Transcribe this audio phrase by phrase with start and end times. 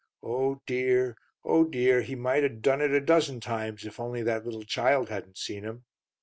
[0.23, 1.15] Oh dear!
[1.45, 2.01] oh dear!
[2.01, 5.61] he might have done it a dozen times if only that little child hadn't seen
[5.63, 5.83] him.